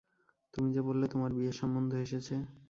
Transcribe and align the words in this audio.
তুমি 0.53 0.69
যে 0.75 0.81
বললে, 0.81 1.05
তোমার 1.07 1.31
বিয়ের 1.33 1.55
সম্বন্ধ 1.61 1.91
এসেছে। 2.05 2.35